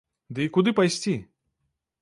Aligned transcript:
Ды 0.37 0.47
і 0.49 0.51
куды 0.55 0.73
пайсці? 0.81 1.15